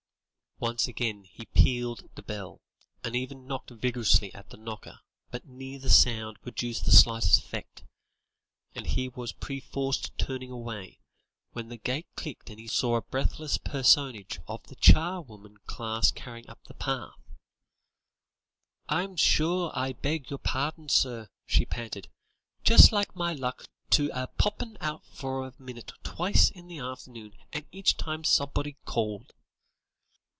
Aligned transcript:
Once 0.63 0.87
again 0.87 1.23
he 1.23 1.45
pealed 1.55 2.07
the 2.13 2.21
bell, 2.21 2.61
and 3.03 3.15
even 3.15 3.47
knocked 3.47 3.71
vigorously 3.71 4.31
at 4.35 4.51
the 4.51 4.57
knocker, 4.57 4.99
but 5.31 5.43
neither 5.47 5.89
sound 5.89 6.39
produced 6.43 6.85
the 6.85 6.91
slightest 6.91 7.39
effect, 7.39 7.83
and 8.75 8.85
he 8.85 9.09
was 9.09 9.33
perforce 9.33 10.11
turning 10.19 10.51
away, 10.51 10.99
when 11.53 11.69
the 11.69 11.77
gate 11.77 12.05
clicked 12.15 12.47
and 12.51 12.59
he 12.59 12.67
saw 12.67 12.95
a 12.95 13.01
breathless 13.01 13.57
personage 13.57 14.39
of 14.47 14.61
the 14.67 14.75
charwoman 14.75 15.57
class 15.65 16.11
hurrying 16.15 16.47
up 16.47 16.63
the 16.65 16.75
path. 16.75 17.33
"I'm 18.87 19.15
sure 19.15 19.71
I 19.73 19.93
beg 19.93 20.29
your 20.29 20.37
parding, 20.37 20.89
sir," 20.89 21.27
she 21.47 21.65
panted; 21.65 22.07
"just 22.63 22.91
like 22.91 23.15
my 23.15 23.33
luck 23.33 23.65
to 23.89 24.11
a' 24.13 24.27
popped 24.27 24.63
out 24.79 25.03
for 25.07 25.43
a 25.47 25.55
minute 25.57 25.91
twice 26.03 26.51
in 26.51 26.67
the 26.67 26.77
afternoon, 26.77 27.33
and 27.51 27.65
each 27.71 27.97
time 27.97 28.23
somebody 28.23 28.77
called." 28.85 29.33